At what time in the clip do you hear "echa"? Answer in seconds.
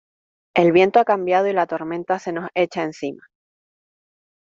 2.55-2.81